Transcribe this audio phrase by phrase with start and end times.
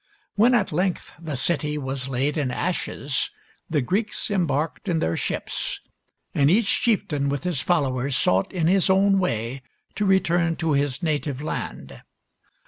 [0.33, 3.29] When at length the city was laid in ashes,
[3.69, 5.79] the Greeks embarked in their ships,
[6.33, 9.61] and each chieftain with his followers sought, in his own way,
[9.93, 12.01] to return to his native land.